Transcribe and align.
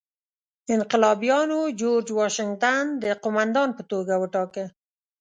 انقلابیانو 0.75 1.59
جورج 1.79 2.07
واشنګټن 2.19 2.85
د 3.03 3.05
قوماندان 3.23 3.69
په 3.77 3.83
توګه 3.91 4.13
وټاکه. 4.17 4.65